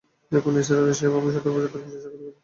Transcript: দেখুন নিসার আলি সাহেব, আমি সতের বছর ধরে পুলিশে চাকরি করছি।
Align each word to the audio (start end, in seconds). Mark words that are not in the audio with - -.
দেখুন 0.31 0.51
নিসার 0.55 0.77
আলি 0.81 0.93
সাহেব, 0.99 1.13
আমি 1.19 1.29
সতের 1.35 1.51
বছর 1.55 1.57
ধরে 1.57 1.71
পুলিশে 1.73 1.99
চাকরি 2.03 2.23
করছি। 2.25 2.39